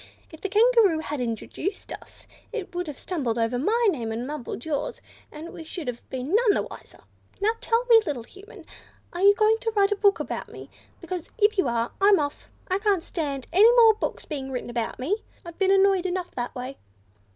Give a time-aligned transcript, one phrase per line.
[0.33, 4.65] "If the Kangaroo had introduced us, it would have stumbled over my name, and mumbled
[4.65, 4.99] yours,
[5.31, 7.01] and we should have been none the wiser.
[7.39, 8.65] Now tell me, little Human,
[9.13, 10.71] are you going to write a book about me?
[11.01, 12.49] Because, if you are, I'm off.
[12.67, 16.55] I can't stand any more books being written about me; I've been annoyed enough that
[16.55, 16.77] way."